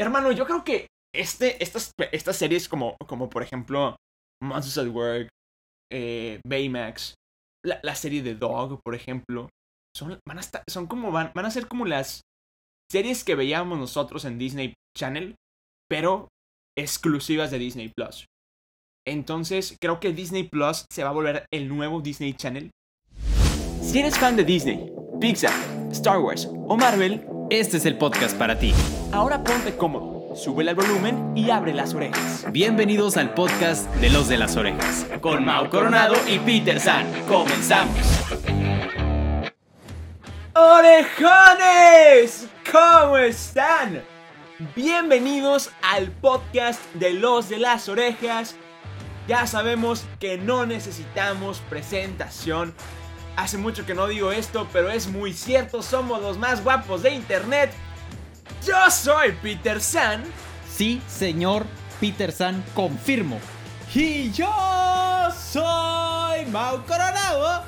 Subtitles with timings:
[0.00, 3.96] Hermano, yo creo que este, estas, estas series como, como por ejemplo
[4.42, 5.28] Monsters at Work,
[5.92, 7.14] eh, Baymax,
[7.66, 9.50] la, la serie de Dog, por ejemplo,
[9.94, 12.22] son, van, a estar, son como, van, van a ser como las
[12.90, 15.34] series que veíamos nosotros en Disney Channel,
[15.88, 16.28] pero
[16.78, 18.24] exclusivas de Disney Plus.
[19.06, 22.70] Entonces, creo que Disney Plus se va a volver el nuevo Disney Channel.
[23.82, 24.90] Si eres fan de Disney,
[25.20, 25.52] Pixar,
[25.90, 28.72] Star Wars o Marvel, Este es el podcast para ti.
[29.10, 32.46] ahora ponte cómodo, sube el volumen y abre las orejas.
[32.52, 35.04] Bienvenidos al podcast de los de las orejas.
[35.20, 37.96] Con Mau Coronado y Peter San, comenzamos.
[40.54, 42.46] ¡Orejones!
[42.70, 44.00] ¿Cómo están?
[44.76, 48.54] Bienvenidos al podcast de los de las orejas.
[49.26, 52.74] Ya sabemos que no necesitamos presentación.
[53.36, 57.10] Hace mucho que no digo esto, pero es muy cierto, somos los más guapos de
[57.10, 57.72] internet.
[58.66, 60.24] Yo soy Peter San.
[60.70, 61.64] Sí, señor
[62.00, 63.38] Peter San, confirmo.
[63.94, 64.52] Y yo
[65.52, 67.62] soy Mau Coronado.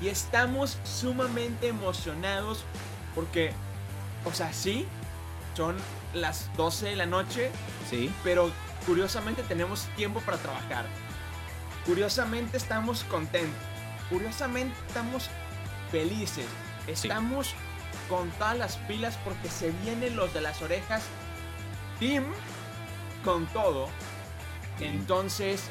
[0.00, 2.64] Y estamos sumamente emocionados
[3.14, 3.52] porque,
[4.24, 4.86] o sea, sí,
[5.56, 5.76] son
[6.14, 7.50] las 12 de la noche,
[7.88, 8.12] Sí.
[8.24, 8.50] pero
[8.86, 10.86] curiosamente tenemos tiempo para trabajar.
[11.86, 13.62] Curiosamente estamos contentos.
[14.12, 15.30] Curiosamente estamos
[15.90, 16.44] felices.
[16.86, 17.54] Estamos
[18.10, 21.02] con todas las pilas porque se vienen los de las orejas.
[21.98, 22.24] Team
[23.24, 23.88] con todo.
[24.80, 25.70] Entonces,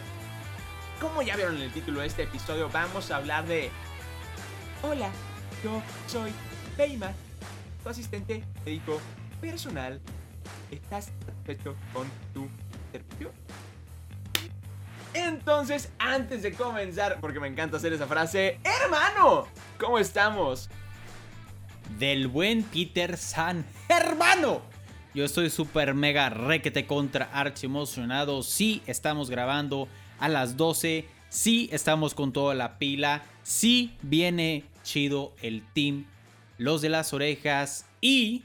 [1.00, 3.70] como ya vieron en el título de este episodio, vamos a hablar de...
[4.82, 5.12] Hola,
[5.64, 6.32] yo soy
[6.80, 7.14] Baymax,
[7.84, 9.00] tu asistente médico
[9.40, 10.02] personal.
[10.72, 12.50] ¿Estás satisfecho con tu
[12.92, 13.41] servicio?
[15.14, 19.46] Entonces, antes de comenzar, porque me encanta hacer esa frase, hermano,
[19.78, 20.70] ¿cómo estamos?
[22.00, 24.62] Del buen Peter San, hermano.
[25.14, 28.44] Yo estoy súper mega requete contra archi emocionado.
[28.44, 31.06] Sí, estamos grabando a las 12.
[31.28, 33.24] Sí, estamos con toda la pila.
[33.44, 36.06] Sí, viene chido el team.
[36.58, 37.86] Los de las orejas.
[38.00, 38.44] Y...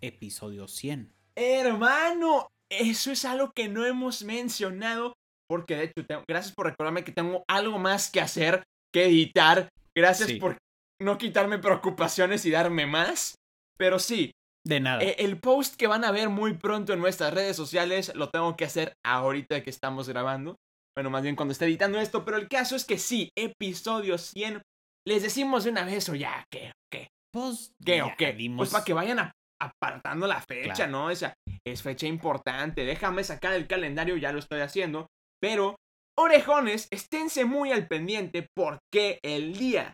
[0.00, 1.12] Episodio 100.
[1.36, 5.14] Hermano, eso es algo que no hemos mencionado.
[5.48, 8.62] Porque de hecho, tengo- gracias por recordarme que tengo algo más que hacer
[8.94, 9.68] que editar.
[9.96, 10.36] Gracias Sí.
[10.36, 10.58] por
[11.00, 13.34] no quitarme preocupaciones y darme más.
[13.78, 14.32] Pero sí,
[14.66, 15.02] De nada.
[15.02, 18.56] eh, el post que van a ver muy pronto en nuestras redes sociales lo tengo
[18.56, 20.56] que hacer ahorita que estamos grabando.
[20.96, 22.24] Bueno, más bien cuando esté editando esto.
[22.24, 24.60] Pero el caso es que sí, episodio 100.
[25.06, 26.72] Les decimos de una vez o ya, ¿qué?
[26.92, 27.08] ¿Qué?
[27.32, 28.32] pues, ¿Qué o qué?
[28.32, 30.92] dimos- Pues para que vayan a- apartando la fecha, Claro.
[30.92, 31.10] ¿no?
[31.10, 31.34] Esa
[31.66, 32.84] es fecha importante.
[32.84, 35.06] Déjame sacar el calendario, ya lo estoy haciendo.
[35.40, 35.76] Pero,
[36.16, 39.92] orejones, esténse muy al pendiente porque el día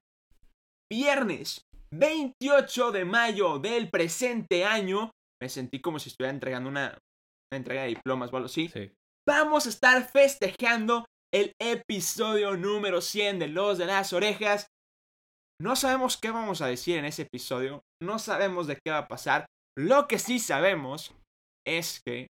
[0.91, 5.11] viernes 28 de mayo del presente año,
[5.41, 6.99] me sentí como si estuviera entregando una,
[7.53, 8.69] una entrega de diplomas o algo así.
[8.69, 8.91] Sí.
[9.27, 14.67] Vamos a estar festejando el episodio número 100 de Los de las Orejas.
[15.61, 19.09] No sabemos qué vamos a decir en ese episodio, no sabemos de qué va a
[19.09, 19.47] pasar.
[19.77, 21.15] Lo que sí sabemos
[21.67, 22.29] es que...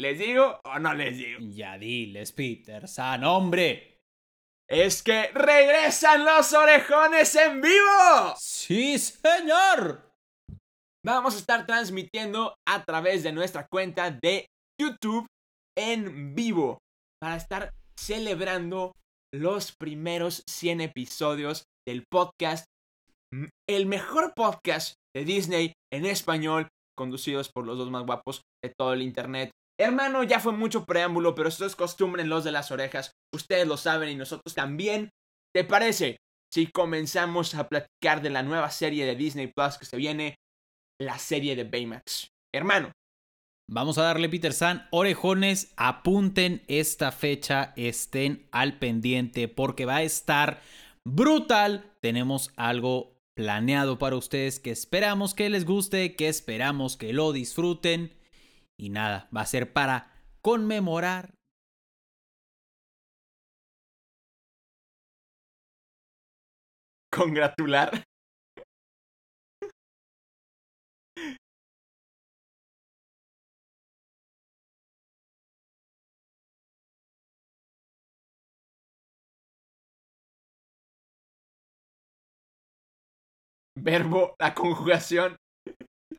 [0.00, 1.40] ¿Les digo o no les digo?
[1.40, 4.00] Ya diles, Peter San, hombre.
[4.68, 8.34] Es que regresan los orejones en vivo.
[8.38, 10.10] Sí, señor.
[11.04, 14.46] Vamos a estar transmitiendo a través de nuestra cuenta de
[14.80, 15.26] YouTube
[15.76, 16.78] en vivo
[17.20, 18.92] para estar celebrando
[19.34, 22.66] los primeros 100 episodios del podcast,
[23.68, 28.92] el mejor podcast de Disney en español, conducidos por los dos más guapos de todo
[28.92, 29.50] el internet.
[29.78, 33.12] Hermano, ya fue mucho preámbulo, pero esto es costumbre en los de las orejas.
[33.34, 35.10] Ustedes lo saben y nosotros también.
[35.54, 36.18] ¿Te parece
[36.52, 40.36] si comenzamos a platicar de la nueva serie de Disney Plus que se viene
[41.00, 42.28] la serie de Baymax.
[42.54, 42.92] Hermano,
[43.70, 44.86] Vamos a darle, Peter San.
[44.90, 50.60] Orejones, apunten esta fecha, estén al pendiente porque va a estar
[51.06, 51.94] brutal.
[52.02, 58.12] Tenemos algo planeado para ustedes que esperamos que les guste, que esperamos que lo disfruten.
[58.82, 61.34] Y nada, va a ser para conmemorar.
[67.12, 68.02] congratular.
[83.76, 85.36] Verbo, la conjugación.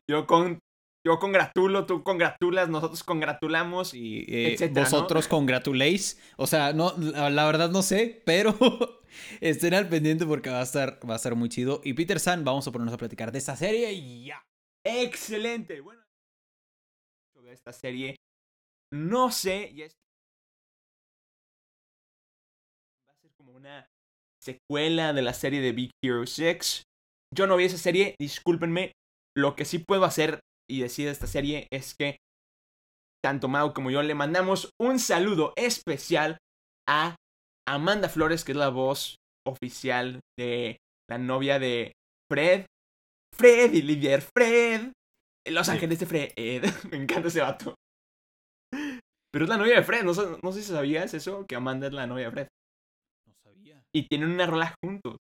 [0.08, 0.60] Yo con
[1.04, 3.94] yo congratulo, tú congratulas, nosotros congratulamos.
[3.94, 4.90] Y eh, Etcétera, ¿no?
[4.90, 6.20] vosotros congratuléis.
[6.36, 8.56] O sea, no, la, la verdad no sé, pero
[9.40, 11.80] estén al pendiente porque va a estar, va a estar muy chido.
[11.84, 14.42] Y Peter San, vamos a ponernos a platicar de esta serie y ya.
[14.84, 15.80] Excelente.
[15.80, 16.04] Bueno,
[17.54, 18.16] esta serie.
[18.92, 19.92] No sé, y es...
[23.08, 23.86] Va a ser como una
[24.40, 26.82] secuela de la serie de Big Hero 6.
[27.34, 28.92] Yo no vi esa serie, discúlpenme.
[29.36, 30.40] Lo que sí puedo hacer
[30.70, 32.16] y decir de esta serie es que
[33.22, 36.38] tanto Mau como yo le mandamos un saludo especial
[36.88, 37.16] a
[37.66, 39.16] Amanda Flores, que es la voz
[39.46, 40.76] oficial de
[41.08, 41.92] la novia de
[42.30, 42.66] Fred.
[43.34, 44.92] Fred y Livier Fred.
[45.46, 46.30] Los Ángeles de Fred.
[46.90, 47.74] Me encanta ese vato.
[49.32, 50.04] Pero es la novia de Fred.
[50.04, 52.48] No, sé- no sé si sabías eso, que Amanda es la novia de Fred.
[53.26, 53.82] No sabía.
[53.94, 55.16] Y tienen una rola juntos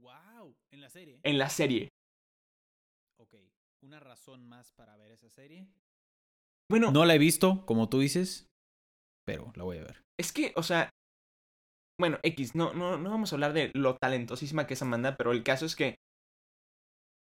[0.00, 0.54] Wow.
[0.72, 1.20] En la serie.
[1.22, 1.88] en la serie.
[4.30, 5.66] Razón más para ver esa serie.
[6.70, 8.46] Bueno, No la he visto, como tú dices,
[9.26, 10.02] pero la voy a ver.
[10.20, 10.90] es que, o sea.
[12.00, 15.32] Bueno, X, no, no, no vamos a hablar de lo talentosísima que es Amanda, pero
[15.32, 15.96] el caso es que.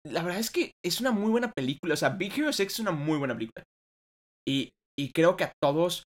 [0.06, 1.94] La verdad es que es una muy buena película.
[1.95, 3.63] O sea, Big Hero 6 es una muy buena película.
[4.48, 4.69] Y,
[5.00, 6.04] y creo que a todos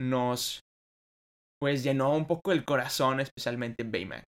[0.00, 0.60] nos.
[1.60, 4.24] Pues llenó un poco el corazón, especialmente Baymax.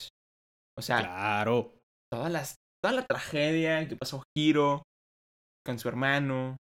[0.79, 1.79] O sea, Claro.
[2.11, 4.83] todas las, toda la tragedia que pasó Hiro
[5.71, 6.57] con su hermano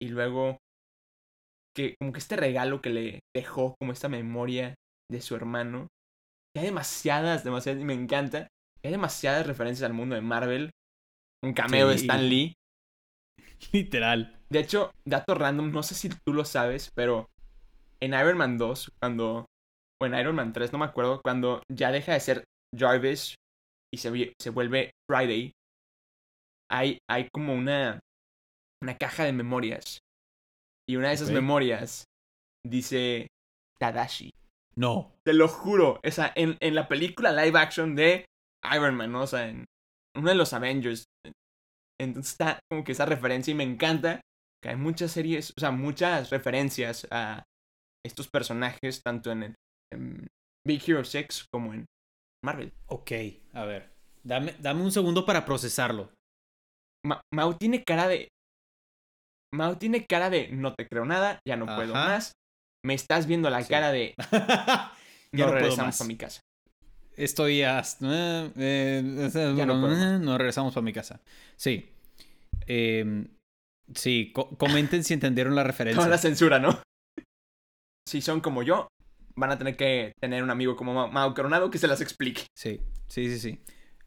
[0.00, 0.56] y luego
[1.76, 4.74] que como que este regalo que le dejó como esta memoria
[5.10, 5.88] de su hermano
[6.54, 8.48] que hay demasiadas demasiadas y me encanta
[8.80, 10.70] que hay demasiadas referencias al mundo de Marvel
[11.44, 11.96] un cameo de.
[11.96, 12.54] Stan Lee
[13.72, 14.40] Literal.
[14.50, 17.26] de hecho dato random no sé si tú lo sabes pero
[18.00, 19.46] en Iron Man 2 cuando
[20.00, 22.44] o en Iron Man 3 no me acuerdo cuando ya deja de ser
[22.76, 23.34] Jarvis
[23.94, 25.52] y se, se vuelve Friday,
[26.70, 28.00] hay, hay como una,
[28.84, 29.98] una caja de memorias.
[30.88, 32.04] Y una de esas memorias
[32.66, 33.26] dice
[33.78, 34.30] Tadashi.
[34.76, 35.12] No.
[35.24, 36.00] Te lo juro.
[36.02, 38.26] Esa, en, en la película live action de
[38.74, 39.22] Iron Man, ¿no?
[39.22, 39.64] O sea, en
[40.16, 41.04] uno de los Avengers.
[42.00, 44.20] Entonces está como que esa referencia y me encanta
[44.62, 47.44] que hay muchas series, o sea, muchas referencias a
[48.04, 49.54] estos personajes, tanto en, el,
[49.92, 50.26] en
[50.66, 51.86] Big Hero 6 como en
[52.44, 52.72] Marvel.
[52.88, 53.12] Ok,
[53.52, 53.92] a ver.
[54.24, 56.10] Dame, dame un segundo para procesarlo.
[57.06, 58.28] Ma- Mau tiene cara de.
[59.54, 62.32] Mau tiene cara de no te creo nada, ya no puedo más.
[62.84, 63.68] Me estás viendo la Sí.
[63.70, 64.90] cara de ya
[65.32, 66.00] no puedo regresamos más.
[66.00, 66.40] a mi casa.
[67.16, 68.46] Estoy hasta...
[68.46, 70.20] eh, eh, Ya no puedo más.
[70.20, 71.20] no regresamos para mi casa.
[71.56, 71.88] Sí.
[72.66, 73.28] Em,
[73.94, 75.98] sí, co- comenten si entendieron la referencia.
[75.98, 76.80] Toda la censura, ¿no?
[78.08, 78.88] Si son como yo,
[79.34, 82.42] van a tener que tener un amigo como Ma- Mau Coronado que se las explique.
[82.54, 83.60] Sí, sí, sí, sí.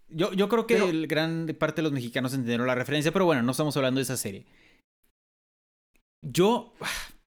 [0.09, 3.41] Yo, yo creo que Pero- gran parte de los mexicanos entendieron la referencia, pero bueno,
[3.41, 4.45] no estamos hablando de esa serie.
[6.23, 6.73] Yo.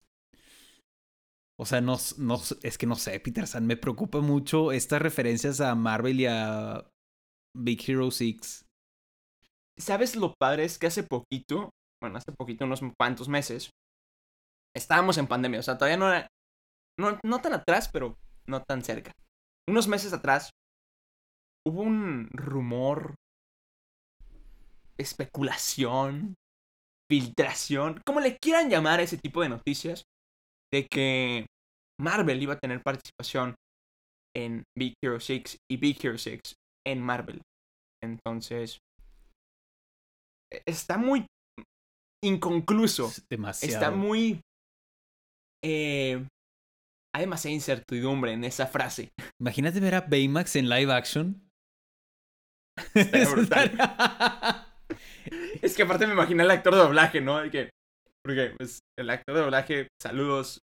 [1.63, 5.61] O sea, no, no, es que no sé, Peter San, me preocupa mucho estas referencias
[5.61, 6.89] a Marvel y a
[7.55, 8.65] Big Hero 6.
[9.79, 10.65] ¿Sabes lo padre?
[10.65, 11.69] Es que hace poquito,
[12.03, 13.69] bueno, hace poquito, unos cuantos meses,
[14.75, 15.61] estábamos en pandemia.
[15.61, 16.27] O sea, todavía no era.
[16.99, 18.15] No, no tan atrás, pero
[18.47, 19.13] no tan cerca.
[19.69, 20.51] Unos meses atrás,
[21.67, 23.15] hubo un rumor,
[24.99, 26.35] especulación,
[27.11, 30.05] filtración, como le quieran llamar a ese tipo de noticias,
[30.73, 31.47] de que
[32.01, 33.55] Marvel iba a tener participación
[34.37, 36.41] en Big Hero 6 y Big Hero 6
[36.87, 37.43] en Marvel.
[38.03, 38.79] Entonces,
[40.53, 41.27] e- está muy
[42.25, 43.09] inconcluso.
[43.09, 43.75] Es demasiado.
[43.75, 44.41] Está muy...
[45.65, 46.25] eh,
[47.13, 49.11] hay demasiada incertidumbre en esa frase.
[49.41, 51.49] Imagínate ver a Baymax en live action.
[53.35, 53.77] Brutal.
[55.63, 57.41] Es que aparte me imaginé el actor de doblaje, ¿no?
[57.41, 57.71] De que,
[58.25, 60.61] porque pues, el actor de doblaje, saludos,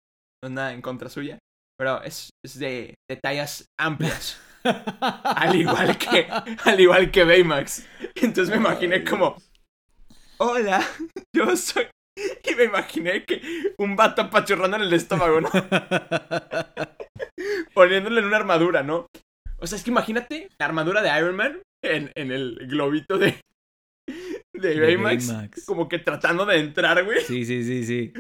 [0.44, 1.40] no es nada en contra suya,
[1.78, 6.28] pero es, es de, de tallas amplias, al igual que,
[6.64, 7.88] al igual que Baymax.
[8.16, 9.38] Entonces me imaginé como,
[10.38, 10.86] hola,
[11.36, 11.88] yo soy...
[12.16, 13.42] Y me imaginé que
[13.80, 15.50] un vato apachurrando en el estómago, ¿no?
[17.74, 19.08] Poniéndole en una armadura, ¿no?
[19.58, 23.42] O sea, es que imagínate la armadura de Iron Man en, en el globito de,
[24.54, 25.28] de Baymax.
[25.28, 25.66] Baymax.
[25.66, 28.14] Como que tratando de entrar, güey, Sí, sí, sí, sí.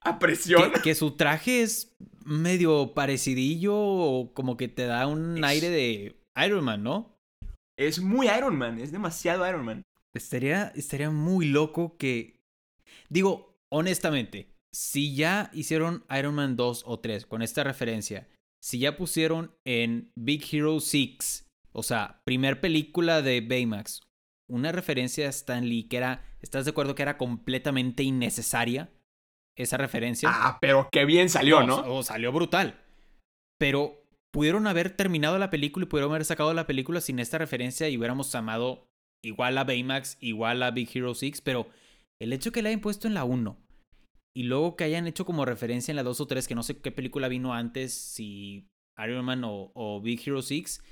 [0.00, 0.72] a presión.
[0.72, 1.94] Que, que su traje es
[2.24, 7.16] medio parecidillo o como que te da un Es- aire de Iron Man, ¿no?
[7.78, 9.82] Es muy Iron Man, es demasiado Iron Man.
[10.14, 12.40] Estaría, estaría muy loco que...
[13.08, 18.28] Digo, honestamente, si ya hicieron Iron Man 2 o 3 con esta referencia,
[18.62, 24.02] si ya pusieron en Big Hero 6, o sea, primer película de Baymax,
[24.52, 28.90] una referencia a Stan Lee que era, ¿estás de acuerdo que era completamente innecesaria
[29.56, 30.28] esa referencia?
[30.30, 31.78] Ah, pero qué bien salió, ¿no?
[31.86, 32.78] O salió brutal.
[33.58, 37.88] Pero pudieron haber terminado la película y pudieron haber sacado la película sin esta referencia
[37.88, 38.90] y hubiéramos amado
[39.24, 41.68] igual a Baymax, igual a Big Hero 6, pero
[42.20, 43.56] el hecho que la hayan puesto en la 1
[44.34, 46.78] Y luego que hayan hecho como referencia en la 2 o 3, que no sé
[46.78, 48.68] qué película vino antes, si
[49.02, 50.82] Iron Man o, Big Hero 6,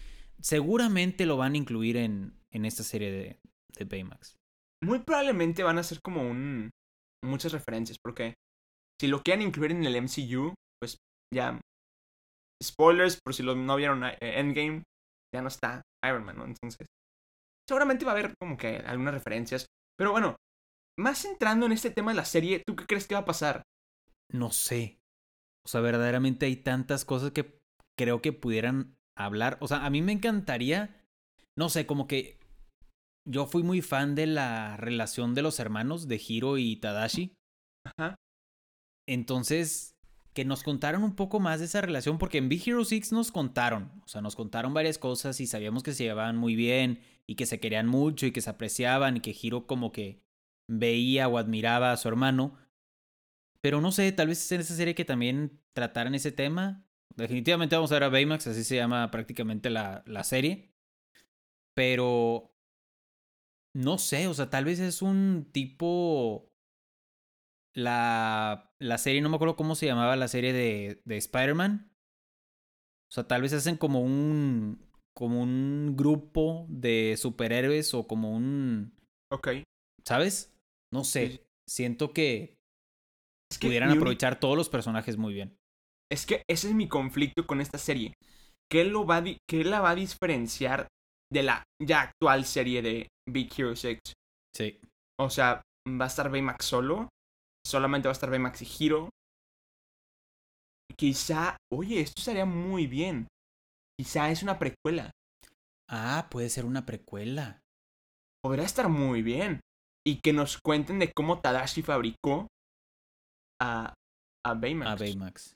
[0.40, 3.40] seguramente lo van a incluir en, en esta serie de,
[3.76, 4.36] de Baymax.
[4.82, 6.70] Muy probablemente van a ser como un.
[7.24, 8.34] muchas referencias, porque
[9.00, 10.96] si lo quieren incluir en el MCU, pues
[11.32, 11.60] ya.
[12.62, 14.82] Spoilers, por si no vieron eh, Endgame,
[15.34, 16.44] ya no está Iron Man, ¿no?
[16.44, 16.86] Entonces.
[17.68, 19.66] Seguramente va a haber como que algunas referencias.
[19.96, 20.36] Pero bueno,
[20.98, 23.62] más entrando en este tema de la serie, ¿tú qué crees que va a pasar?
[24.32, 24.98] No sé.
[25.64, 27.58] O sea, verdaderamente hay tantas cosas que
[27.98, 29.58] creo que pudieran hablar.
[29.60, 31.04] O sea, a mí me encantaría,
[31.56, 32.39] no sé, como que
[33.24, 37.36] yo fui muy fan de la relación de los hermanos de Hiro y Tadashi.
[37.84, 38.16] Ajá.
[39.06, 39.96] Entonces,
[40.34, 43.32] que nos contaron un poco más de esa relación, porque en Big Hero 6 nos
[43.32, 47.34] contaron, o sea, nos contaron varias cosas y sabíamos que se llevaban muy bien y
[47.34, 50.22] que se querían mucho y que se apreciaban y que Hiro como que
[50.68, 52.56] veía o admiraba a su hermano.
[53.60, 56.84] Pero no sé, tal vez en esa serie que también trataran ese tema.
[57.16, 60.72] Definitivamente vamos a ver a Baymax, así se llama prácticamente la, la serie.
[61.74, 62.54] Pero
[63.74, 66.48] no sé, o sea, tal vez es un tipo.
[67.72, 71.92] La, la serie, no me acuerdo cómo se llamaba la serie de, de Spider-Man.
[73.10, 74.84] O sea, tal vez hacen como un.
[75.16, 78.92] como un grupo de superhéroes o como un.
[79.30, 79.48] Ok.
[80.04, 80.52] ¿Sabes?
[80.92, 82.58] No sé, siento que,
[83.60, 85.56] pudieran aprovechar todos los personajes muy bien.
[86.10, 88.14] Es que ese es mi conflicto con esta serie.
[88.68, 90.88] ¿Qué, lo va ¿Qué la va a diferenciar
[91.32, 93.98] de la ya actual serie de Big Hero 6?
[94.54, 94.80] Sí.
[95.18, 97.08] O sea, ¿va a estar Baymax solo?
[97.66, 99.10] ¿Solamente va a estar Baymax y Hiro?
[100.96, 103.28] Quizá, oye, esto estaría muy bien.
[103.98, 105.10] Quizá es una precuela.
[105.88, 107.60] Ah, puede ser una precuela.
[108.42, 109.60] Podría estar muy bien
[110.06, 112.48] y que nos cuenten de cómo Tadashi fabricó
[113.60, 113.94] a,
[114.44, 114.90] a Baymax.
[114.90, 115.52] A Baymax.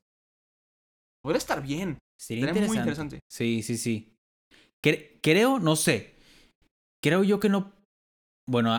[1.23, 1.99] Podría estar bien.
[2.21, 3.21] Sería muy interesante.
[3.31, 4.13] Sí, sí, sí.
[5.23, 6.14] Creo, no sé.
[7.03, 7.73] Creo yo que no.
[8.49, 8.79] Bueno,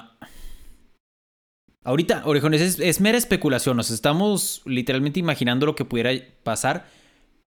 [1.84, 3.78] ahorita, orejones, es, es mera especulación.
[3.78, 6.12] Nos estamos literalmente imaginando lo que pudiera
[6.44, 6.88] pasar.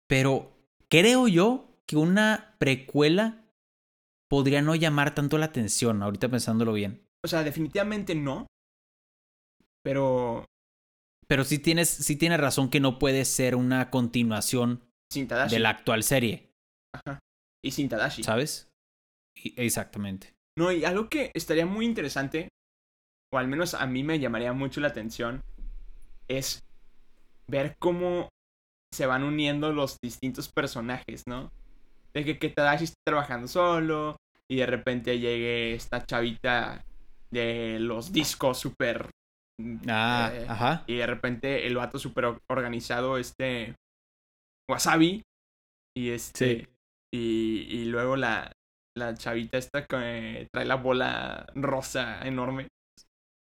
[0.08, 0.52] Pero
[0.90, 3.44] creo yo que una precuela
[4.30, 7.08] podría no llamar tanto la atención, ahorita pensándolo bien.
[7.24, 8.48] O sea, definitivamente no.
[9.84, 10.46] Pero.
[11.28, 14.84] Pero sí tienes, sí tienes razón que no puede ser una continuación
[15.14, 16.52] de la actual serie.
[16.94, 17.23] Ajá.
[17.64, 18.24] Y sin Tadashi.
[18.24, 18.70] ¿Sabes?
[19.56, 20.34] exactamente.
[20.58, 22.50] No, y algo que estaría muy interesante,
[23.34, 25.42] o al menos a mí me llamaría mucho la atención,
[26.28, 26.64] es
[27.48, 28.30] ver cómo
[28.94, 31.52] se van uniendo los distintos personajes, ¿no?
[32.14, 34.18] De que, que Tadashi esté trabajando solo
[34.48, 36.86] y de repente llegue esta chavita
[37.32, 39.10] de los discos súper...
[39.88, 40.84] Ah, eh, ajá.
[40.86, 43.76] Y de repente el vato súper organizado, este...
[44.70, 45.24] Wasabi.
[45.98, 46.73] Y este...
[47.14, 48.52] Y, y luego la,
[48.98, 52.68] la chavita esta que trae la bola rosa enorme.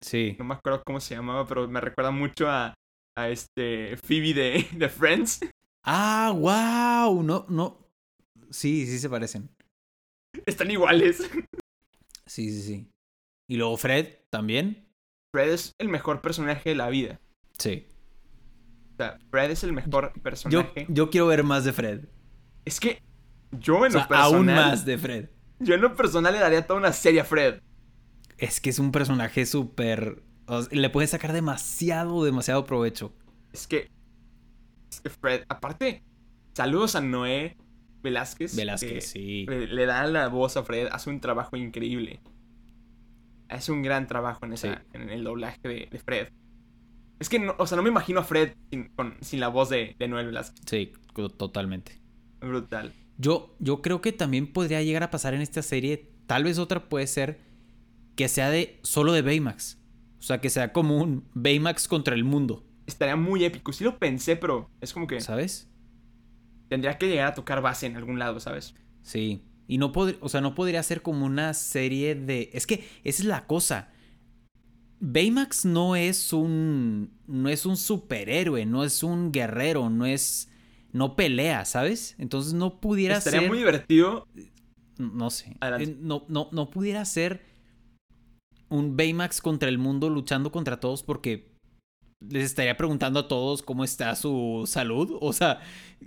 [0.03, 0.35] Sí.
[0.39, 2.75] No me acuerdo cómo se llamaba, pero me recuerda mucho a,
[3.17, 5.41] a este Phoebe de, de Friends.
[5.85, 7.23] Ah, wow.
[7.23, 7.91] No, no.
[8.50, 9.49] Sí, sí se parecen.
[10.47, 11.29] Están iguales.
[12.27, 12.91] Sí, sí, sí.
[13.49, 14.89] Y luego Fred también.
[15.35, 17.21] Fred es el mejor personaje de la vida.
[17.59, 17.89] Sí.
[18.93, 20.87] O sea, Fred es el mejor personaje.
[20.89, 22.05] Yo, quiero ver más de Fred.
[22.65, 23.03] Es que
[23.52, 24.23] yo en lo personal.
[24.23, 25.28] Aún más de Fred.
[25.59, 27.61] Yo en lo personal le daría toda una serie a Fred.
[28.38, 30.23] Es que es un personaje súper.
[30.71, 33.12] le puedes sacar demasiado, demasiado provecho.
[33.52, 33.90] Es que.
[34.90, 35.45] Es que Fred.
[35.49, 36.02] Aparte,
[36.54, 37.57] saludos a Noé
[38.02, 38.57] Velázquez.
[38.57, 39.47] Velázquez, sí.
[39.47, 40.88] Le da la voz a Fred.
[40.90, 42.21] Hace un trabajo increíble
[43.50, 46.28] es un gran trabajo en, esa, en el doblaje de, Fred.
[47.19, 48.54] Es que, no, o sea, no me imagino a Fred
[49.21, 50.64] sin, la voz de, de Noel Velasquez.
[50.66, 50.92] Sí,
[51.37, 52.00] totalmente.
[52.40, 52.95] Brutal.
[53.21, 56.89] Yo, yo creo que también podría llegar a pasar en esta serie, tal vez otra
[56.89, 57.39] puede ser
[58.17, 59.79] que sea de solo de Baymax.
[60.19, 62.65] O sea, que sea como un Baymax contra el mundo.
[62.87, 63.73] Estaría muy épico.
[63.73, 65.21] Sí lo pensé, pero es como que...
[65.21, 65.71] ¿Sabes?
[66.69, 68.75] Tendría que llegar a tocar base en algún lado, ¿sabes?
[69.03, 69.45] Sí.
[69.67, 72.50] Y no, o sea, no podría ser como una serie de...
[72.55, 73.91] Es que esa es la cosa.
[75.00, 77.19] Baymax no es un...
[77.27, 80.50] No es un superhéroe, no es un guerrero, no es...
[80.92, 82.16] No pelea, ¿sabes?
[82.18, 83.35] Entonces no pudiera ser...
[83.35, 84.26] Estaría muy divertido.
[84.99, 85.56] No sé.
[85.61, 87.42] Eh, no, no, no pudiera ser
[88.68, 91.50] un Baymax contra el mundo luchando contra todos porque
[92.20, 95.18] les estaría preguntando a todos cómo está su salud.
[95.20, 95.61] O sea.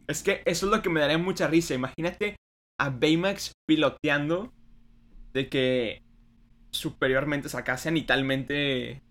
[0.07, 1.73] Es que eso es lo que me daría mucha risa.
[1.73, 2.35] Imagínate
[2.79, 4.51] a Baymax piloteando
[5.33, 6.01] de que
[6.71, 9.01] superiormente sacase anitalmente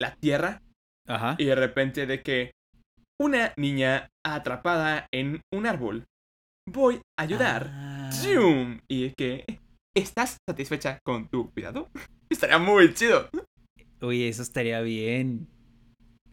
[0.00, 0.62] la Tierra.
[1.06, 1.36] Ajá.
[1.38, 2.52] Y de repente de que
[3.20, 6.06] una niña atrapada en un árbol.
[6.66, 7.68] Voy a ayudar.
[7.70, 8.10] Ah.
[8.12, 8.80] ¡Zoom!
[8.88, 9.44] Y que
[9.94, 11.90] ¿estás satisfecha con tu cuidado?
[12.30, 13.28] Estaría muy chido.
[14.00, 15.46] Oye, eso estaría bien.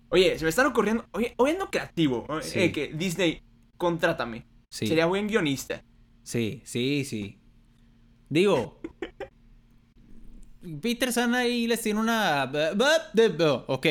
[0.10, 1.06] Oye, se me están ocurriendo.
[1.12, 2.26] Oye, hoy ando creativo.
[2.30, 2.72] eh, Sí.
[2.72, 3.42] que Disney,
[3.78, 4.46] contrátame.
[4.70, 4.88] Sí.
[4.88, 5.84] Sería buen guionista.
[6.24, 7.42] Sí, sí, sí.
[8.30, 8.80] Digo.
[10.82, 12.50] Peter San ahí les tiene una.
[13.68, 13.86] Ok.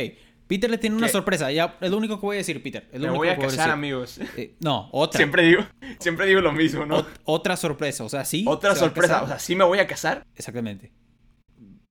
[0.46, 1.12] Peter le tiene una ¿Qué?
[1.12, 1.50] sorpresa.
[1.50, 2.88] Ya, es lo único que voy a decir, Peter.
[2.92, 4.18] Es lo Me único voy a que casar, amigos.
[4.36, 5.18] Eh, no, otra.
[5.18, 5.62] Siempre digo,
[5.98, 6.98] siempre digo lo mismo, ¿no?
[6.98, 8.04] Ot- otra sorpresa.
[8.04, 8.44] O sea, sí.
[8.46, 9.22] Otra se sorpresa.
[9.22, 10.24] O sea, sí me voy a casar.
[10.36, 10.92] Exactamente.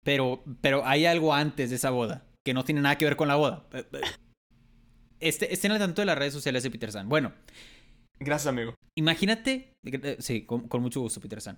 [0.03, 3.27] Pero, pero hay algo antes de esa boda que no tiene nada que ver con
[3.27, 3.65] la boda.
[3.73, 4.01] Eh, eh,
[5.19, 7.09] Este, estén al tanto de las redes sociales de Peter San.
[7.09, 7.33] Bueno,
[8.19, 8.75] Gracias, amigo.
[8.97, 9.73] imagínate.
[10.19, 11.57] Sí, con, con mucho gusto, Peter San.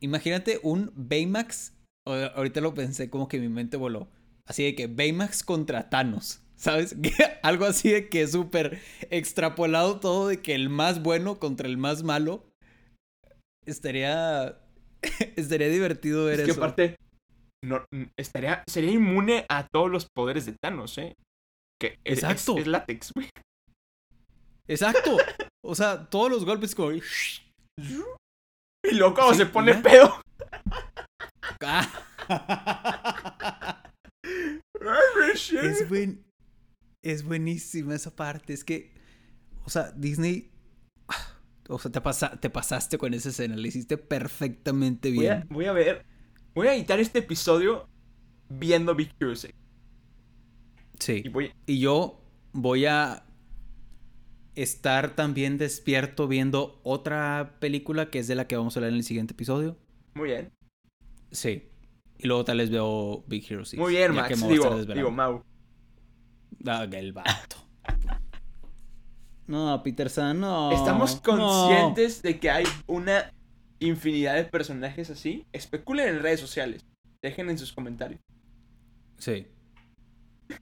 [0.00, 1.74] Imagínate un Baymax.
[2.06, 4.08] Ahorita lo pensé como que mi mente voló.
[4.46, 6.40] Así de que Baymax contra Thanos.
[6.56, 6.96] ¿Sabes?
[7.42, 12.02] Algo así de que súper extrapolado todo de que el más bueno contra el más
[12.02, 12.44] malo.
[13.66, 14.60] Estaría.
[15.36, 16.60] Estaría divertido ver Es que eso.
[16.62, 16.96] aparte,
[17.64, 17.84] no,
[18.18, 21.14] estaría, sería inmune a todos los poderes de Thanos, ¿eh?
[21.80, 22.58] Que es, es- Exacto.
[22.58, 23.28] es látex, güey.
[24.68, 25.16] Exacto.
[25.66, 26.92] O sea, todos los golpes como.
[26.92, 28.02] Y Sí,
[29.34, 30.20] se pone pedo.
[35.62, 36.24] Es buen.
[37.02, 38.52] Es buenísima esa parte.
[38.52, 38.92] Es que.
[39.64, 40.50] O sea, Disney.
[41.68, 43.56] O sea, te, pasa, te pasaste con esa escena.
[43.56, 45.48] Le hiciste perfectamente Voy a, bien.
[45.50, 46.04] voy a ver.
[46.54, 47.88] Voy a editar este episodio
[48.50, 49.52] viendo Big Hero 6.
[49.52, 51.28] Y Sí.
[51.30, 51.52] voy.
[51.66, 53.24] Y yo voy a
[54.54, 58.98] estar también despierto viendo otra película que es de la que vamos a hablar en
[58.98, 59.76] el siguiente episodio.
[60.14, 60.52] Muy bien.
[61.32, 61.62] Sí.
[62.18, 63.80] Y luego tal vez veo Big Hero 6.
[63.80, 64.28] Muy bien, Max.
[64.40, 65.42] que Digo, digo, Mau.
[66.66, 67.56] Ah, el vato.
[69.46, 70.72] No, Peter San, no.
[70.72, 71.22] Estamos no.
[71.22, 73.30] conscientes de que hay una
[73.78, 75.44] infinidad de personajes así.
[75.52, 76.86] Especulen en redes sociales.
[77.22, 78.20] Dejen en sus comentarios.
[79.18, 79.46] Sí.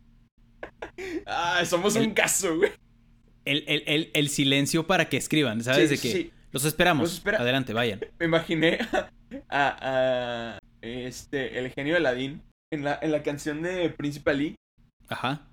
[1.26, 2.70] Ah, somos un caso, güey.
[3.44, 5.88] El, el- el- silencio para que escriban, ¿sabes?
[5.88, 6.32] Sí, de que sí.
[6.52, 7.04] los esperamos.
[7.04, 8.00] Los espera- Adelante, vayan.
[8.18, 8.78] Me imaginé
[9.48, 12.42] a, este, el genio de Aladdin
[12.72, 14.54] en la, en la canción de Príncipe Ali,
[15.08, 15.48] Ajá.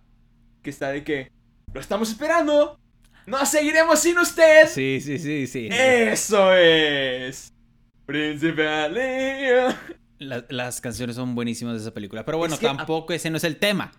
[0.63, 1.31] que está de que
[1.73, 2.77] lo estamos esperando.
[3.25, 4.67] No seguiremos sin usted.
[4.67, 5.69] Sí, sí, sí, sí.
[5.71, 7.53] Eso es.
[8.05, 9.73] Príncipe Ali.
[10.17, 12.25] La- las canciones son buenísimas de esa película.
[12.25, 13.91] Pero bueno, Es que a- tampoco ese no es el tema.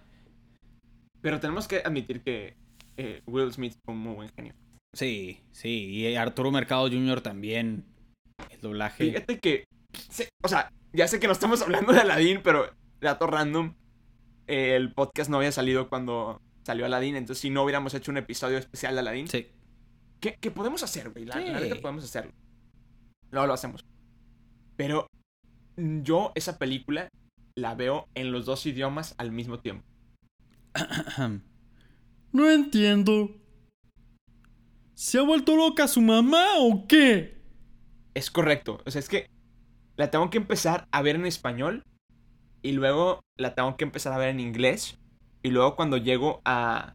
[1.20, 2.56] Pero tenemos que admitir que
[2.96, 4.54] eh, Will Smith fue un muy buen genio.
[4.94, 5.68] Sí, sí.
[5.90, 7.20] Y Arturo Mercado Jr.
[7.20, 7.84] también.
[8.50, 9.04] El doblaje.
[9.04, 9.64] Fíjate que.
[10.08, 13.74] se- o sea, ya sé que no estamos hablando de Aladdin, pero dato random.
[14.46, 18.16] eh, el podcast no había salido cuando salió Aladdin, entonces si no hubiéramos hecho un
[18.18, 19.28] episodio especial de Aladdin.
[19.28, 19.46] Sí.
[20.20, 21.24] ¿Qué, qué podemos hacer, güey?
[21.24, 21.74] La, la Sí.
[21.80, 22.32] podemos hacerlo.
[23.30, 23.84] Luego lo hacemos.
[24.76, 25.06] Pero
[25.76, 27.08] yo esa película
[27.56, 29.84] la veo en los dos idiomas al mismo tiempo.
[32.32, 33.30] No entiendo.
[34.94, 37.42] ¿Se ha vuelto loca su mamá o qué?
[38.14, 38.78] Es correcto.
[38.86, 39.26] O sea, es que
[40.00, 41.84] la tengo que empezar a ver en español
[42.62, 44.98] y luego la tengo que empezar a ver en inglés
[45.42, 46.94] y luego cuando llego a,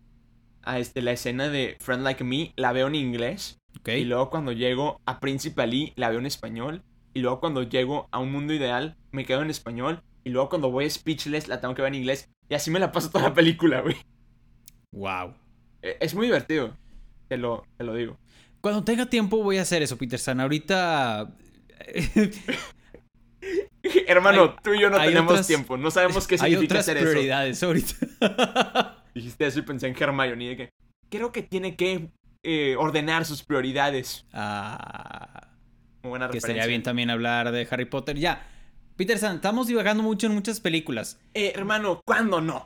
[0.64, 4.54] a este, la escena de Friend Like Me la veo en inglés y luego cuando
[4.54, 6.82] llego a Príncipe Ali la veo en español
[7.14, 10.72] y luego cuando llego a Un Mundo Ideal me quedo en español y luego cuando
[10.72, 13.26] voy a Speechless la tengo que ver en inglés y así me la paso toda
[13.30, 13.98] la película, güey.
[14.92, 15.36] Wow.
[15.84, 16.76] Eh, Es muy divertido.
[17.28, 18.18] Te lo, te lo digo.
[18.62, 20.40] Cuando tenga tiempo voy a hacer eso, Peter San.
[20.40, 21.36] Ahorita.
[24.08, 25.78] Hermano, Hay- tú y yo no hay tenemos otras- tiempo.
[25.78, 27.06] No sabemos qué Hay significa otras hacer eso.
[27.10, 27.96] prioridades ahorita.
[29.16, 30.70] Dijiste eso y pensé en Hermione de que
[31.10, 32.10] creo que tiene que
[32.44, 34.26] eh, ordenar sus prioridades.
[34.34, 35.50] Ah,
[36.04, 36.50] Muy buena que referencia.
[36.62, 38.18] estaría bien también hablar de Harry Potter.
[38.18, 38.46] Ya.
[38.98, 41.20] Peter San, estamos divagando mucho en muchas películas.
[41.34, 42.66] Eh, hermano, ¿cuándo no?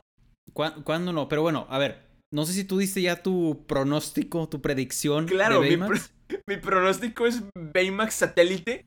[0.52, 1.28] ¿Cuá- ¿Cuándo no?
[1.28, 2.08] Pero bueno, a ver.
[2.32, 5.86] No sé si tú diste ya tu pronóstico, tu predicción Claro, de mi.
[6.46, 8.84] Mi pronóstico es Baymax satélite.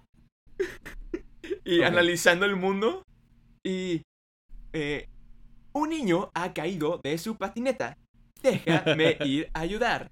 [1.80, 3.04] y analizando el mundo.
[3.66, 4.02] Y.
[4.74, 5.08] eh,
[5.74, 7.98] un niño ha caído de su patineta.
[8.42, 10.10] Déjame ir a ayudar.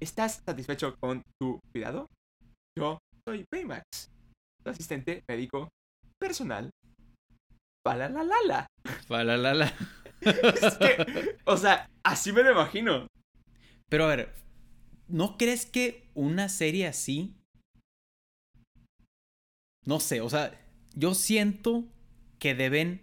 [0.00, 2.06] ¿Estás satisfecho con tu cuidado?
[2.76, 3.84] Yo soy Baymax,
[4.64, 5.68] tu asistente médico
[6.18, 6.70] personal.
[7.84, 8.66] Para la lala.
[9.06, 9.72] Fa, la, la, la.
[10.20, 13.06] Es que, o sea, así me lo imagino.
[13.88, 14.34] Pero a ver,
[15.08, 17.36] ¿no crees que una serie así?
[19.90, 20.56] No sé, o sea,
[20.94, 21.82] yo siento
[22.38, 23.00] que deben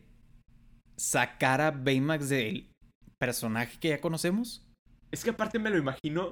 [0.96, 2.72] sacar a Baymax del
[3.20, 4.66] personaje que ya conocemos.
[5.12, 6.32] Es que aparte me lo imagino.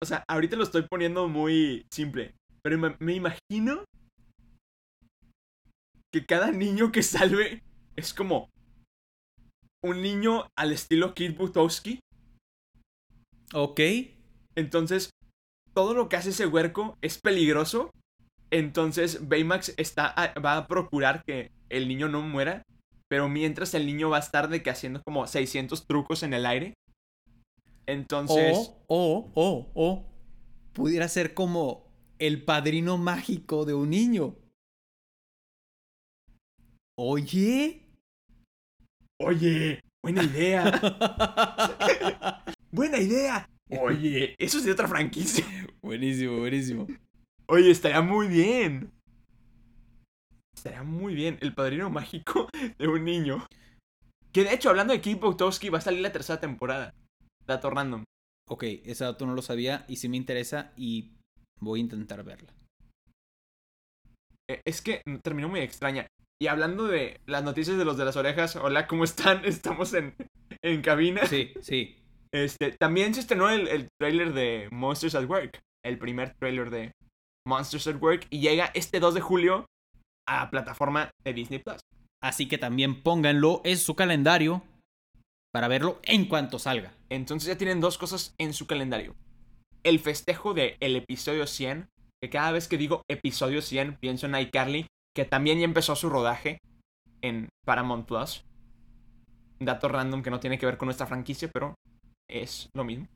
[0.00, 2.36] O sea, ahorita lo estoy poniendo muy simple.
[2.62, 3.82] Pero me, me imagino
[6.14, 7.64] que cada niño que salve
[7.96, 8.48] es como
[9.82, 11.98] un niño al estilo Kid Butowski.
[13.52, 13.80] Ok.
[14.54, 15.10] Entonces,
[15.74, 17.90] todo lo que hace ese huerco es peligroso.
[18.50, 22.62] Entonces, Baymax está a- va a procurar que el niño no muera.
[23.08, 26.44] Pero mientras el niño va a estar de que haciendo como 600 trucos en el
[26.44, 26.74] aire.
[27.86, 30.06] Entonces, O, o, o, o.
[30.72, 31.86] Pudiera ser como
[32.18, 34.34] el padrino mágico de un niño.
[36.98, 37.86] Oye.
[39.20, 40.64] oye, buena idea.
[42.72, 43.48] buena idea.
[43.82, 45.44] Oye, eso es de otra franquicia.
[45.82, 46.86] buenísimo, buenísimo.
[47.48, 48.92] Oye, estaría muy bien.
[50.56, 51.38] Estaría muy bien.
[51.40, 53.46] El padrino mágico de un niño.
[54.32, 56.92] Que de hecho, hablando de Kid Butowski, va a salir la tercera temporada.
[57.46, 58.04] Dato random.
[58.48, 61.12] Ok, ese dato no lo sabía y sí me interesa y
[61.60, 62.52] voy a intentar verla.
[64.48, 66.06] Eh, Es que terminó muy extraña.
[66.40, 69.44] Y hablando de las noticias de los de las orejas, hola, ¿cómo están?
[69.44, 70.14] Estamos en,
[70.62, 71.26] en cabina.
[71.26, 71.96] Sí, sí.
[72.32, 75.60] Este, también se estrenó el, el trailer de Monsters at Work.
[75.84, 76.92] El primer trailer de
[77.46, 78.26] Monsters at Work.
[78.30, 79.66] Y llega este 2 de julio
[80.28, 81.80] a la plataforma de Disney Plus.
[82.22, 84.62] Así que también pónganlo en su calendario
[85.52, 86.92] para verlo en cuanto salga.
[87.08, 89.14] Entonces ya tienen dos cosas en su calendario.
[89.84, 91.88] El festejo del el episodio 100.
[92.22, 94.86] Que cada vez que digo episodio 100 pienso en iCarly.
[95.14, 96.58] Que también ya empezó su rodaje
[97.22, 98.44] en Paramount Plus.
[99.58, 101.74] Dato random que no tiene que ver con nuestra franquicia, pero
[102.28, 103.06] es lo mismo.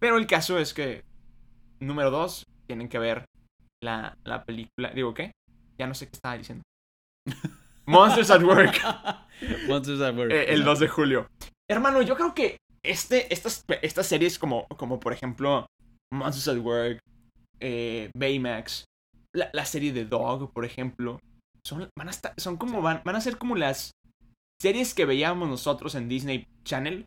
[0.00, 1.04] Pero el caso es que,
[1.80, 3.24] número 2, tienen que ver
[3.82, 4.90] la, la película.
[4.94, 5.32] Digo, ¿qué?
[5.78, 6.62] Ya no sé qué estaba diciendo.
[7.86, 8.80] Monsters at Work.
[9.68, 10.32] Monsters at Work.
[10.32, 11.28] Eh, el 2 de julio.
[11.70, 15.66] Hermano, yo creo que este, estas, estas series como, como por ejemplo
[16.12, 16.98] Monsters at Work,
[17.60, 18.84] eh, Baymax,
[19.34, 21.18] la, la serie de Dog, por ejemplo,
[21.66, 23.92] son, van a estar, son como van, van a ser como las
[24.60, 27.06] series que veíamos nosotros en Disney Channel,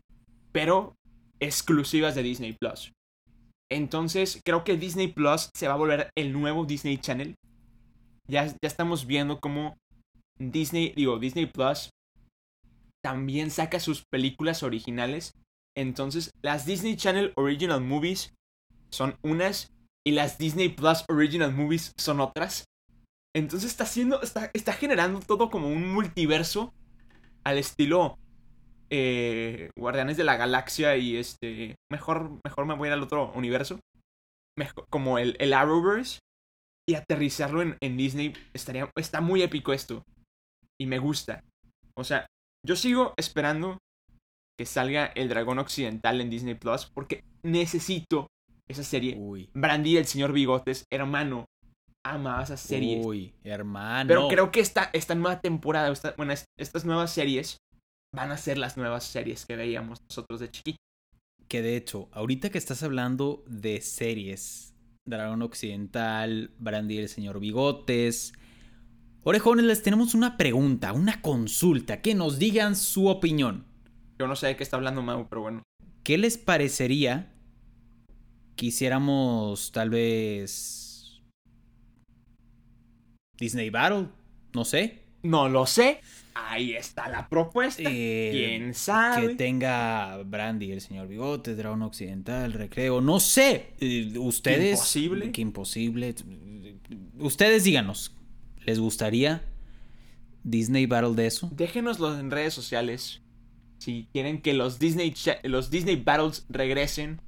[0.52, 0.94] pero
[1.40, 2.92] exclusivas de Disney Plus.
[3.70, 7.36] Entonces, creo que Disney Plus se va a volver el nuevo Disney Channel.
[8.28, 9.76] Ya, ya estamos viendo cómo
[10.38, 11.90] Disney, digo, Disney Plus
[13.02, 15.32] también saca sus películas originales.
[15.76, 18.34] Entonces, las Disney Channel Original Movies
[18.90, 19.70] son unas
[20.04, 22.64] y las Disney Plus Original Movies son otras.
[23.34, 26.74] Entonces está haciendo, está, está generando todo como un multiverso
[27.44, 28.18] al estilo
[28.90, 33.78] eh, Guardianes de la Galaxia y este, mejor, mejor me voy al otro universo,
[34.58, 36.18] Mejor- como el, el Arrowverse
[36.88, 40.02] y aterrizarlo en, en Disney estaría, está muy épico esto
[40.80, 41.42] y me gusta.
[41.96, 42.26] O sea,
[42.66, 43.78] yo sigo esperando
[44.58, 48.26] que salga el Dragón Occidental en Disney Plus porque necesito
[48.68, 49.16] esa serie.
[49.18, 49.48] Uy.
[49.54, 51.44] Brandy, el señor Bigotes, hermano,
[52.04, 53.04] ama esas series.
[53.06, 54.08] Uy, hermano.
[54.08, 57.56] Pero creo que esta, esta nueva temporada, esta- bueno, es- estas nuevas series
[58.12, 60.80] van a ser las nuevas series que veíamos nosotros de chiquitos.
[61.48, 67.40] Que de hecho, ahorita que estás hablando de series, Dragón Occidental, Brandy y el Señor
[67.40, 68.32] Bigotes,
[69.22, 73.66] orejones, les tenemos una pregunta, una consulta, que nos digan su opinión.
[74.18, 75.62] Yo no sé de qué está hablando Mau, pero bueno.
[76.04, 77.32] ¿Qué les parecería
[78.56, 81.22] que hiciéramos tal vez
[83.38, 84.08] Disney Battle?
[84.54, 84.99] No sé.
[85.22, 86.00] No lo sé.
[86.34, 87.82] Ahí está la propuesta.
[87.84, 89.34] Eh, ¿Quién que sabe?
[89.34, 93.74] tenga Brandy, el señor Bigote, Dragón Occidental, Recreo, no sé.
[93.80, 94.72] Eh, Ustedes.
[94.78, 95.32] imposible?
[95.32, 96.14] Qué imposible.
[97.18, 98.14] Ustedes díganos.
[98.64, 99.42] ¿Les gustaría
[100.44, 101.50] Disney Battle de eso?
[101.52, 103.20] Déjenoslo en redes sociales.
[103.78, 107.20] Si quieren que los Disney, los Disney Battles regresen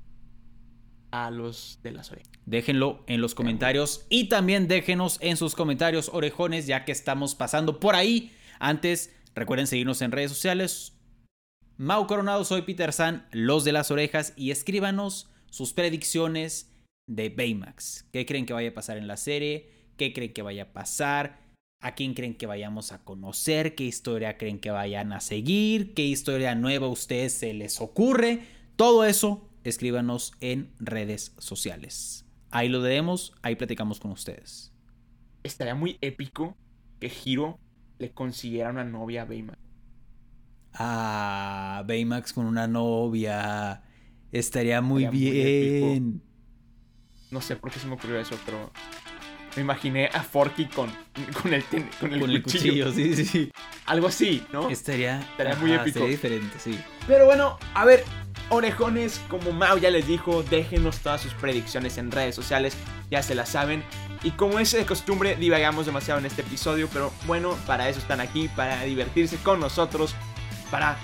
[1.12, 2.33] a los de las orejas.
[2.44, 7.79] Déjenlo en los comentarios y también déjenos en sus comentarios orejones ya que estamos pasando
[7.79, 8.33] por ahí.
[8.59, 10.98] Antes, recuerden seguirnos en redes sociales.
[11.77, 16.75] Mau Coronado, soy Peter San, los de las orejas y escríbanos sus predicciones
[17.07, 18.09] de Baymax.
[18.12, 19.70] ¿Qué creen que vaya a pasar en la serie?
[19.96, 21.40] ¿Qué creen que vaya a pasar?
[21.81, 23.75] ¿A quién creen que vayamos a conocer?
[23.75, 25.94] ¿Qué historia creen que vayan a seguir?
[25.94, 28.46] ¿Qué historia nueva a ustedes se les ocurre?
[28.77, 32.25] Todo eso, escríbanos en redes sociales.
[32.51, 34.72] Ahí lo leemos, ahí platicamos con ustedes.
[35.42, 36.57] Estaría muy épico
[37.01, 37.59] que Hiro
[37.98, 39.59] le consiguiera una novia a Baymax.
[40.75, 43.83] Ah, Baymax con una novia.
[44.31, 45.87] Estaría muy Estaría muy épico.
[45.88, 46.22] bien.
[47.31, 48.70] No sé por qué se me ocurrió eso, pero
[49.57, 50.90] me imaginé a Forky con,
[51.42, 52.87] con, el, ten- con el con el cuchillo.
[52.87, 53.53] cuchillo, sí, sí, sí.
[53.87, 54.68] Algo así, ¿no?
[54.70, 55.98] Estaría, Estaría muy épico.
[56.01, 56.79] Sería diferente, sí.
[57.07, 58.05] Pero bueno, a ver,
[58.53, 62.77] orejones, como Mao ya les dijo, déjenos todas sus predicciones en redes sociales,
[63.11, 63.83] ya se las saben.
[64.23, 68.21] Y como es de costumbre, divagamos demasiado en este episodio, pero bueno, para eso están
[68.21, 70.15] aquí, para divertirse con nosotros,
[70.71, 70.97] para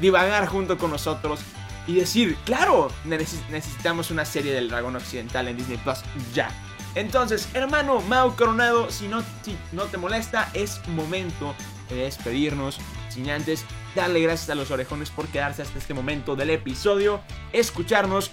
[0.00, 1.40] divagar junto con nosotros
[1.86, 6.00] y decir, claro, necesitamos una serie del dragón occidental en Disney Plus
[6.34, 6.50] ya.
[6.94, 11.54] Entonces, hermano Mao Coronado, si no, si no te molesta, es momento
[11.88, 12.78] de despedirnos.
[13.10, 17.20] Sin antes darle gracias a los orejones por quedarse hasta este momento del episodio,
[17.52, 18.30] escucharnos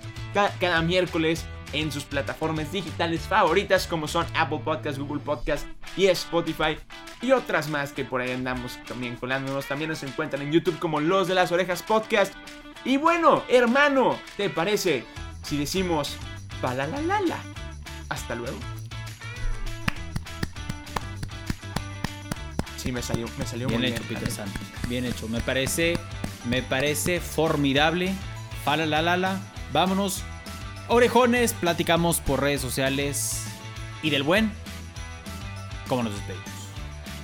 [0.59, 5.65] cada miércoles en sus plataformas digitales favoritas como son Apple Podcast, Google Podcast
[5.97, 6.77] y Spotify
[7.21, 9.65] y otras más que por ahí andamos también colándonos.
[9.65, 12.33] También nos encuentran en YouTube como Los de las Orejas Podcast.
[12.85, 15.03] Y bueno, hermano, ¿te parece
[15.43, 16.17] si decimos
[16.61, 17.37] palalalala?
[18.09, 18.57] Hasta luego.
[22.87, 24.47] Sí, me salió, me salió bien muy hecho, Peter San.
[24.87, 25.27] Bien hecho.
[25.27, 25.97] Me parece,
[26.49, 28.13] me parece formidable.
[28.63, 29.41] Palalalala.
[29.73, 30.23] Vámonos.
[30.87, 33.43] Orejones, platicamos por redes sociales.
[34.01, 34.53] Y del buen,
[35.89, 36.49] ¿cómo nos despedimos?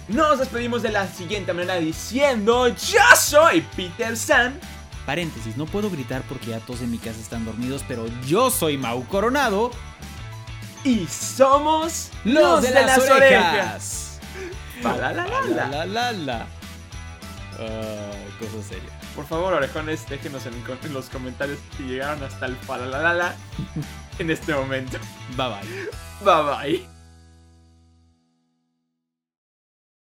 [0.09, 4.59] Nos despedimos de la siguiente manera diciendo: Yo soy Peter San.
[5.05, 8.77] Paréntesis, no puedo gritar porque ya todos en mi casa están dormidos, pero yo soy
[8.77, 9.71] Mau Coronado.
[10.83, 14.02] Y somos los, de, las, orejas.
[14.83, 16.47] La la la la.
[18.39, 18.89] cosa seria.
[19.15, 23.35] Por favor, orejones, déjenos en, los comentarios si llegaron hasta el la
[24.19, 24.97] en este momento.
[25.37, 26.23] Bye bye.
[26.23, 26.92] Bye bye.